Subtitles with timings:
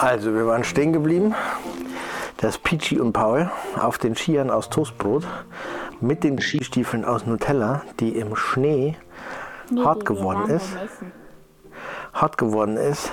[0.00, 1.34] Also, wir waren stehen geblieben,
[2.38, 5.24] dass Peachy und Paul auf den Skiern aus Toastbrot
[6.00, 8.96] mit den Skistiefeln aus Nutella, die im Schnee
[9.70, 10.76] Nee, hart geworden ist,
[12.14, 13.12] hart geworden ist,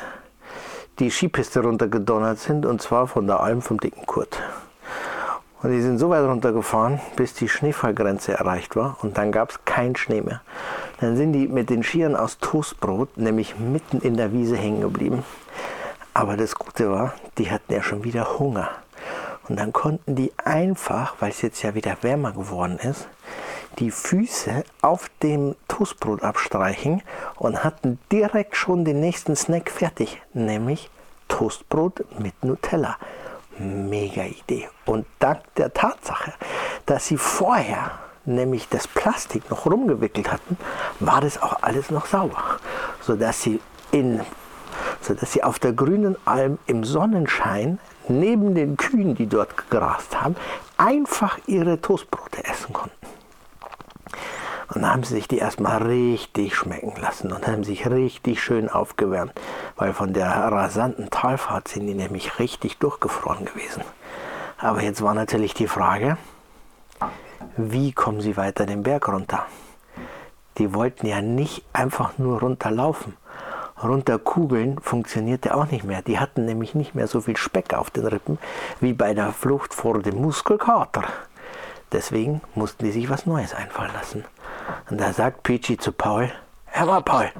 [0.99, 4.41] die Skipiste runtergedonnert sind und zwar von der Alm vom dicken Kurt.
[5.61, 9.65] Und die sind so weit runtergefahren, bis die Schneefallgrenze erreicht war und dann gab es
[9.65, 10.41] keinen Schnee mehr.
[11.01, 15.23] Dann sind die mit den Skiern aus Toastbrot nämlich mitten in der Wiese hängen geblieben.
[16.13, 18.69] Aber das Gute war, die hatten ja schon wieder Hunger.
[19.47, 23.07] Und dann konnten die einfach, weil es jetzt ja wieder wärmer geworden ist,
[23.79, 27.01] die Füße auf dem Toastbrot abstreichen
[27.35, 30.89] und hatten direkt schon den nächsten Snack fertig, nämlich
[31.27, 32.97] Toastbrot mit Nutella.
[33.57, 34.67] Mega Idee.
[34.85, 36.33] Und dank der Tatsache,
[36.85, 37.91] dass sie vorher
[38.25, 40.57] nämlich das Plastik noch rumgewickelt hatten,
[40.99, 42.59] war das auch alles noch sauber,
[43.01, 44.21] sodass sie in
[45.01, 50.35] sodass sie auf der grünen Alm im Sonnenschein neben den Kühen, die dort gegrast haben,
[50.77, 53.05] einfach ihre Toastbrote essen konnten.
[54.73, 58.67] Und dann haben sie sich die erstmal richtig schmecken lassen und haben sich richtig schön
[58.67, 59.33] aufgewärmt,
[59.75, 63.83] weil von der rasanten Talfahrt sind die nämlich richtig durchgefroren gewesen.
[64.57, 66.17] Aber jetzt war natürlich die Frage,
[67.57, 69.45] wie kommen sie weiter den Berg runter?
[70.57, 73.15] Die wollten ja nicht einfach nur runterlaufen.
[73.83, 76.01] Runterkugeln funktionierte auch nicht mehr.
[76.01, 78.37] Die hatten nämlich nicht mehr so viel Speck auf den Rippen
[78.79, 81.03] wie bei der Flucht vor dem Muskelkater.
[81.91, 84.25] Deswegen mussten die sich was Neues einfallen lassen.
[84.89, 86.31] Und da sagt Peachy zu Paul,
[86.65, 87.31] hör mal Paul,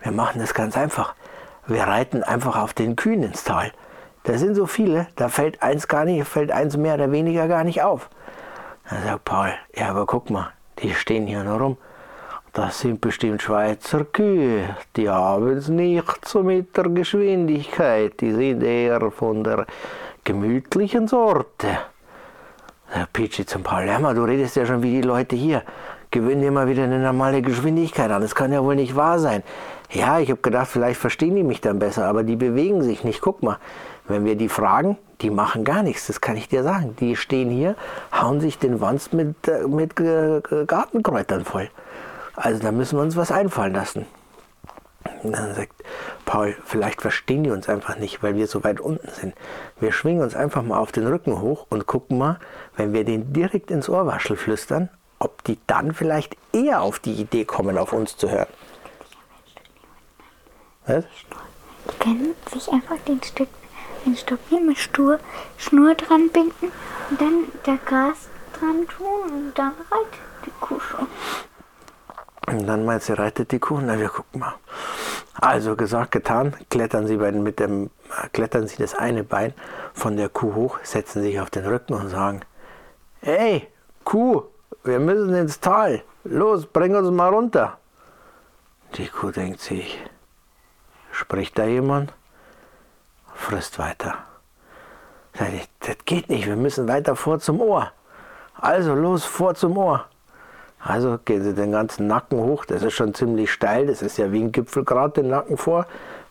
[0.00, 1.14] wir machen das ganz einfach.
[1.66, 3.72] Wir reiten einfach auf den Kühen ins Tal.
[4.24, 7.64] Da sind so viele, da fällt eins gar nicht, fällt eins mehr oder weniger gar
[7.64, 8.08] nicht auf.
[8.88, 11.76] Da sagt Paul, ja aber guck mal, die stehen hier nur rum.
[12.58, 14.74] Das sind bestimmt Schweizer Kühe.
[14.96, 18.20] Die haben es nicht so mit der Geschwindigkeit.
[18.20, 19.64] Die sind eher von der
[20.24, 21.68] gemütlichen Sorte.
[22.92, 25.62] Der Peachy zum mal, du redest ja schon wie die Leute hier.
[26.10, 28.22] Gewöhn dir mal wieder eine normale Geschwindigkeit an.
[28.22, 29.44] Das kann ja wohl nicht wahr sein.
[29.92, 33.20] Ja, ich habe gedacht, vielleicht verstehen die mich dann besser, aber die bewegen sich nicht.
[33.20, 33.58] Guck mal,
[34.08, 36.96] wenn wir die fragen, die machen gar nichts, das kann ich dir sagen.
[36.98, 37.76] Die stehen hier,
[38.12, 41.70] hauen sich den Wanst mit, äh, mit äh, Gartenkräutern voll.
[42.38, 44.06] Also da müssen wir uns was einfallen lassen.
[45.24, 45.72] Und dann sagt
[46.24, 49.34] Paul, vielleicht verstehen die uns einfach nicht, weil wir so weit unten sind.
[49.80, 52.38] Wir schwingen uns einfach mal auf den Rücken hoch und gucken mal,
[52.76, 54.88] wenn wir den direkt ins Ohrwaschel flüstern,
[55.18, 58.46] ob die dann vielleicht eher auf die Idee kommen, auf uns zu hören.
[60.86, 61.04] Was?
[61.90, 63.48] Die können sich einfach den Stück,
[64.06, 65.18] den Stock hier mit Stur,
[65.56, 66.70] Schnur dran binden
[67.10, 68.28] und dann der Gras
[68.58, 71.08] dran tun und dann reitet die Kuh schon.
[72.50, 73.80] Und dann meint sie, reitet die Kuh.
[73.80, 74.54] Na, wir gucken mal.
[75.34, 79.54] Also gesagt, getan, klettern sie, bei, mit dem, äh, klettern sie das eine Bein
[79.94, 82.40] von der Kuh hoch, setzen sich auf den Rücken und sagen,
[83.20, 83.68] hey,
[84.04, 84.42] Kuh,
[84.82, 86.02] wir müssen ins Tal.
[86.24, 87.78] Los, bring uns mal runter.
[88.94, 90.02] Die Kuh denkt sich,
[91.12, 92.12] spricht da jemand?
[93.34, 94.14] Frisst weiter.
[95.34, 97.92] Das geht nicht, wir müssen weiter vor zum Ohr.
[98.54, 100.06] Also los, vor zum Ohr.
[100.80, 104.30] Also gehen Sie den ganzen Nacken hoch, das ist schon ziemlich steil, das ist ja
[104.32, 105.86] wie ein Gipfelgrat den Nacken vor,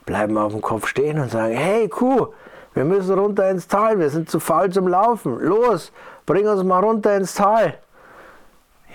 [0.05, 2.27] bleiben auf dem Kopf stehen und sagen, hey Kuh,
[2.73, 5.91] wir müssen runter ins Tal, wir sind zu faul zum Laufen, los,
[6.25, 7.77] bring uns mal runter ins Tal.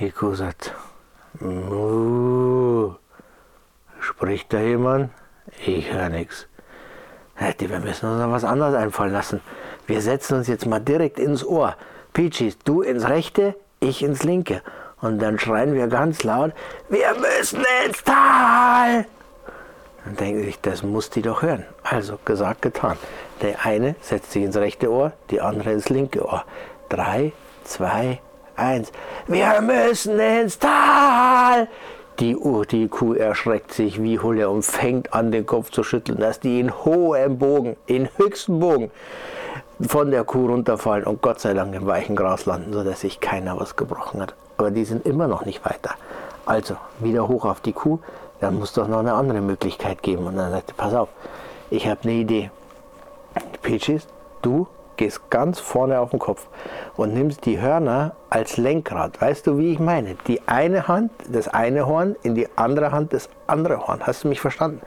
[0.00, 0.74] Die Kuh sagt,
[4.00, 5.10] spricht da jemand?
[5.66, 6.48] Ich höre nichts.
[7.58, 9.40] Wir müssen uns noch was anderes einfallen lassen.
[9.86, 11.76] Wir setzen uns jetzt mal direkt ins Ohr.
[12.12, 14.62] Peachy, du ins rechte, ich ins linke.
[15.02, 16.52] Und dann schreien wir ganz laut,
[16.88, 19.04] wir müssen ins Tal.
[20.04, 21.66] Dann denken sich, das muss die doch hören.
[21.82, 22.96] Also gesagt, getan.
[23.42, 26.44] Der eine setzt sich ins rechte Ohr, die andere ins linke Ohr.
[26.88, 27.32] Drei,
[27.64, 28.20] zwei,
[28.56, 28.92] eins.
[29.26, 31.68] Wir müssen ins Tal.
[32.18, 36.18] Die, uh, die Kuh erschreckt sich wie Hulle und fängt an, den Kopf zu schütteln,
[36.18, 38.90] dass die in hohem Bogen, in höchsten Bogen
[39.80, 43.58] von der Kuh runterfallen und Gott sei Dank im weichen Gras landen, sodass sich keiner
[43.58, 44.34] was gebrochen hat.
[44.62, 45.96] Aber die sind immer noch nicht weiter.
[46.46, 47.98] Also wieder hoch auf die Kuh,
[48.38, 50.24] dann muss doch noch eine andere Möglichkeit geben.
[50.24, 51.08] Und dann sagt er, pass auf,
[51.68, 52.52] ich habe eine Idee.
[53.62, 54.06] Peaches,
[54.40, 56.46] du gehst ganz vorne auf den Kopf
[56.96, 59.20] und nimmst die Hörner als Lenkrad.
[59.20, 60.14] Weißt du, wie ich meine?
[60.28, 63.98] Die eine Hand, das eine Horn, in die andere Hand das andere Horn.
[64.04, 64.80] Hast du mich verstanden?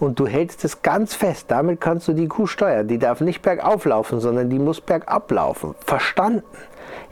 [0.00, 1.44] Und du hältst es ganz fest.
[1.46, 2.88] Damit kannst du die Kuh steuern.
[2.88, 5.76] Die darf nicht bergauf laufen, sondern die muss bergab laufen.
[5.86, 6.42] Verstanden?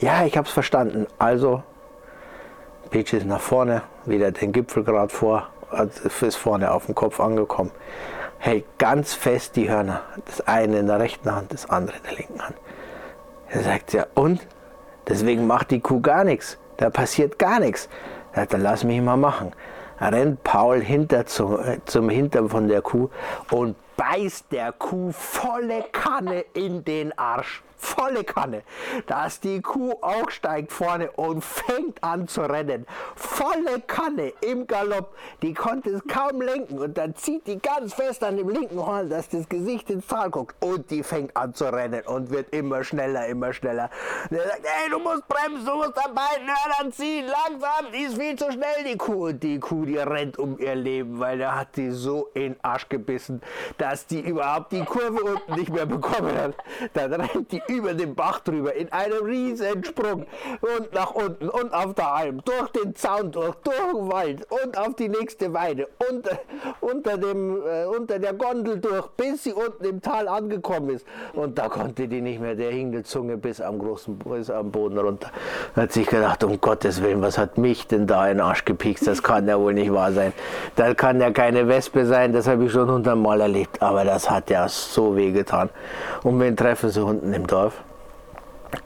[0.00, 1.06] Ja, ich habe es verstanden.
[1.16, 1.62] Also,
[2.90, 5.48] Peach ist nach vorne, wieder den Gipfel gerade vor,
[6.20, 7.70] ist vorne auf dem Kopf angekommen
[8.40, 10.00] hält ganz fest die Hörner.
[10.24, 12.56] Das eine in der rechten Hand, das andere in der linken Hand.
[13.48, 14.40] Er sagt ja, und?
[15.06, 16.58] Deswegen macht die Kuh gar nichts.
[16.78, 17.88] Da passiert gar nichts.
[18.32, 19.52] Er sagt, dann lass mich mal machen.
[19.98, 23.10] Er rennt Paul hinter zum, äh, zum Hintern von der Kuh
[23.50, 28.62] und beißt der Kuh volle Kanne in den Arsch volle Kanne,
[29.06, 32.86] dass die Kuh auch steigt vorne und fängt an zu rennen.
[33.16, 35.14] Volle Kanne im Galopp.
[35.42, 39.08] Die konnte es kaum lenken und dann zieht die ganz fest an dem linken Horn,
[39.08, 42.84] dass das Gesicht ins Tal guckt und die fängt an zu rennen und wird immer
[42.84, 43.90] schneller, immer schneller.
[44.30, 48.02] Und er sagt, hey, du musst bremsen, du musst an beiden Hörnern ziehen, langsam, die
[48.02, 49.28] ist viel zu schnell, die Kuh.
[49.28, 52.88] Und die Kuh, die rennt um ihr Leben, weil er hat die so in Arsch
[52.88, 53.42] gebissen,
[53.78, 56.54] dass die überhaupt die Kurve unten nicht mehr bekommen hat.
[56.94, 60.26] Dann rennt die über den Bach drüber in einem riesen Sprung
[60.60, 64.76] und nach unten und auf der Alm, durch den Zaun durch, durch den Wald und
[64.76, 66.38] auf die nächste Weide, unter,
[66.80, 71.06] unter, dem, äh, unter der Gondel durch, bis sie unten im Tal angekommen ist.
[71.32, 74.70] Und da konnte die nicht mehr, der hing die Zunge bis am großen bis am
[74.70, 75.30] Boden runter.
[75.74, 78.64] Da hat sich gedacht, um Gottes Willen, was hat mich denn da in den Arsch
[78.64, 79.06] gepikst?
[79.06, 80.32] Das kann ja wohl nicht wahr sein.
[80.76, 83.80] Das kann ja keine Wespe sein, das habe ich schon hundertmal erlebt.
[83.80, 85.70] Aber das hat ja so weh getan.
[86.22, 87.59] Und wen treffen sie unten im Dorf?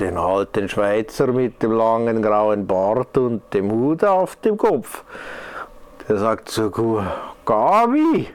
[0.01, 5.05] Den alten Schweizer mit dem langen grauen Bart und dem Hut auf dem Kopf.
[6.09, 7.03] Der sagt Kuh,
[7.45, 8.29] Gabi,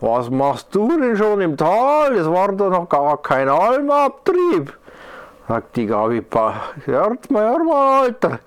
[0.00, 2.14] was machst du denn schon im Tal?
[2.14, 4.76] Es war doch noch gar kein Almabtrieb.
[5.48, 6.24] Sagt die Gabi,
[6.84, 8.38] hört mal, hört mal, Alter,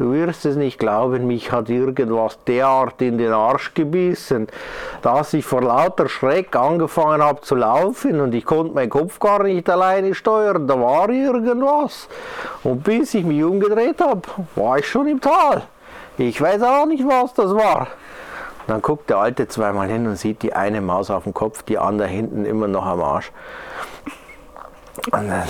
[0.00, 4.48] Du wirst es nicht glauben, mich hat irgendwas derart in den Arsch gebissen,
[5.02, 9.42] dass ich vor lauter Schreck angefangen habe zu laufen und ich konnte meinen Kopf gar
[9.42, 10.66] nicht alleine steuern.
[10.66, 12.08] Da war irgendwas.
[12.64, 14.22] Und bis ich mich umgedreht habe,
[14.54, 15.64] war ich schon im Tal.
[16.16, 17.88] Ich weiß auch nicht, was das war.
[18.68, 21.76] Dann guckt der Alte zweimal hin und sieht die eine Maus auf dem Kopf, die
[21.76, 23.32] andere hinten immer noch am Arsch.
[25.12, 25.44] Und dann,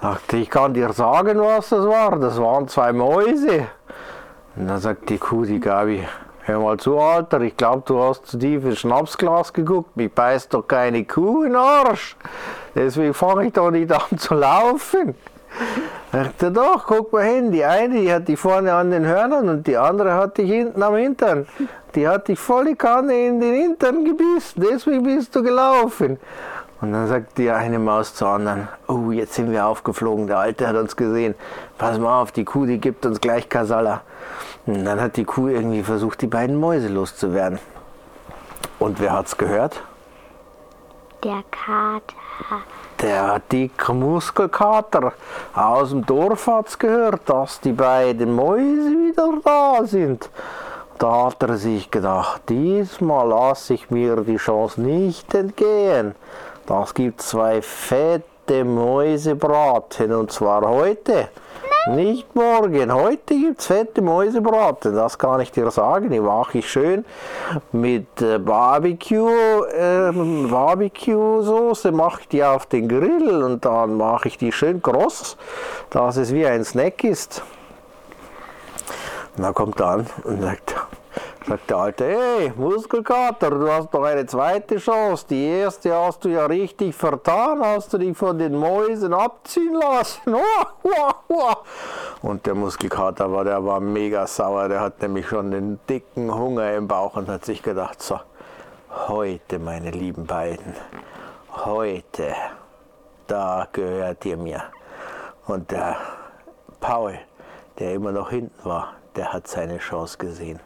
[0.00, 2.18] dachte ich, kann dir sagen, was das war.
[2.18, 3.66] Das waren zwei Mäuse.
[4.56, 6.06] Und dann sagt die Kuh, die Gabi,
[6.42, 9.96] hör mal zu, Alter, ich glaube, du hast zu tief ins Schnapsglas geguckt.
[9.96, 12.16] Mich beißt doch keine Kuh in den Arsch.
[12.74, 15.14] Deswegen fange ich doch nicht an zu laufen.
[16.12, 19.66] Dachte doch, guck mal hin, die eine, die hat dich vorne an den Hörnern und
[19.66, 21.46] die andere hat dich hinten am Hintern.
[21.94, 26.18] Die hat dich volle Kanne in den Hintern gebissen, deswegen bist du gelaufen.
[26.80, 30.68] Und dann sagt die eine Maus zur anderen, oh, jetzt sind wir aufgeflogen, der Alte
[30.68, 31.34] hat uns gesehen.
[31.76, 34.02] Pass mal auf, die Kuh, die gibt uns gleich Kasala.
[34.66, 37.58] Und dann hat die Kuh irgendwie versucht, die beiden Mäuse loszuwerden.
[38.78, 39.82] Und wer hat's gehört?
[41.24, 42.62] Der Kater.
[43.00, 45.12] Der dicke Muskelkater
[45.54, 50.30] aus dem Dorf hat's gehört, dass die beiden Mäuse wieder da sind.
[50.98, 56.14] Da hat er sich gedacht, diesmal lasse ich mir die Chance nicht entgehen.
[56.68, 61.30] Das gibt zwei fette Mäusebraten und zwar heute.
[61.92, 66.10] Nicht morgen, heute gibt es fette Mäusebraten, das kann ich dir sagen.
[66.10, 67.06] Die mache ich schön
[67.72, 74.36] mit äh, Barbecue, äh, Barbecue-Soße, mache ich die auf den Grill und dann mache ich
[74.36, 75.38] die schön groß,
[75.88, 77.42] dass es wie ein Snack ist.
[79.38, 80.74] Und dann kommt er an und sagt,
[81.48, 85.24] Sagt der Alte, hey, Muskelkater, du hast doch eine zweite Chance.
[85.30, 90.36] Die erste hast du ja richtig vertan, hast du dich von den Mäusen abziehen lassen.
[92.22, 96.74] Und der Muskelkater war, der war mega sauer, der hat nämlich schon den dicken Hunger
[96.74, 98.20] im Bauch und hat sich gedacht, so,
[99.08, 100.74] heute, meine lieben beiden,
[101.64, 102.34] heute,
[103.26, 104.64] da gehört ihr mir.
[105.46, 105.96] Und der
[106.78, 107.18] Paul,
[107.78, 110.60] der immer noch hinten war, der hat seine Chance gesehen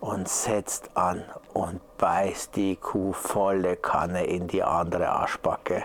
[0.00, 5.84] und setzt an und beißt die Kuh volle Kanne in die andere Arschbacke.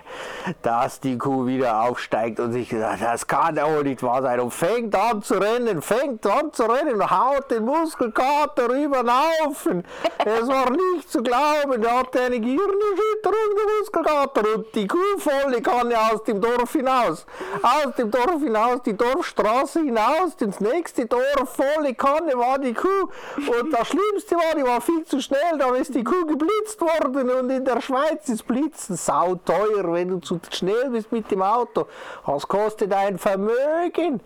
[0.61, 4.41] Dass die Kuh wieder aufsteigt und sich sagt, das kann ja wohl nicht wahr sein.
[4.41, 9.83] Und fängt an zu rennen, fängt an zu rennen und haut den Muskelkater über den.
[10.25, 14.55] Es war nicht zu glauben, er hatte eine Gehirnerschütterung, der Muskelkater.
[14.55, 17.25] Und die Kuh volle Kanne aus dem Dorf hinaus.
[17.61, 23.09] Aus dem Dorf hinaus, die Dorfstraße hinaus, ins nächste Dorf, volle Kanne war die Kuh.
[23.37, 27.29] Und das Schlimmste war, die war viel zu schnell, da ist die Kuh geblitzt worden
[27.29, 31.85] und in der Schweiz ist Blitzen sauteuer, wenn du zu schnell bist mit dem Auto.
[32.25, 34.21] Das kostet ein Vermögen.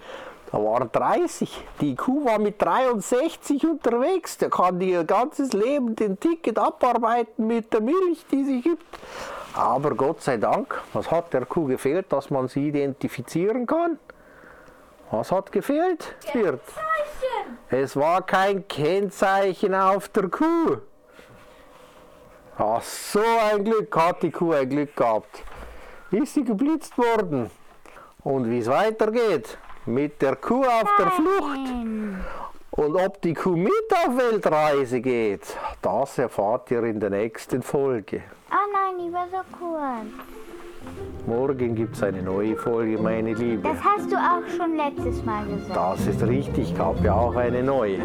[0.52, 1.50] Da waren 30.
[1.82, 4.38] Die Kuh war mit 63 unterwegs.
[4.38, 8.86] Der kann ihr ganzes Leben den Ticket abarbeiten mit der Milch, die sie gibt.
[9.54, 14.00] Aber Gott sei Dank, was hat der Kuh gefehlt, dass man sie identifizieren kann?
[15.12, 16.16] Was hat gefehlt?
[16.34, 16.62] Wirt?
[17.70, 20.78] Es war kein Kennzeichen auf der Kuh.
[22.58, 23.22] Ach, so
[23.52, 25.44] ein Glück hat die Kuh ein Glück gehabt.
[26.12, 27.50] Ist sie geblitzt worden.
[28.24, 31.70] Und wie es weitergeht, mit der Kuh auf der Flucht
[32.72, 38.24] und ob die Kuh mit auf Weltreise geht, das erfahrt ihr in der nächsten Folge.
[38.50, 40.35] Ah nein, die war so kurz.
[41.28, 43.64] Morgen gibt es eine neue Folge, meine Liebe.
[43.64, 45.76] Das hast du auch schon letztes Mal gesagt.
[45.76, 47.98] Das ist richtig, gab ja auch eine neue.